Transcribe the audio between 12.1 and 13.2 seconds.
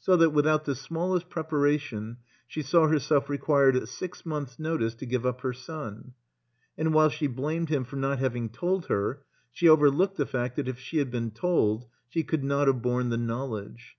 could not have borne the